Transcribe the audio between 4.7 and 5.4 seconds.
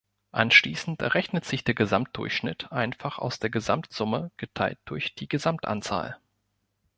durch die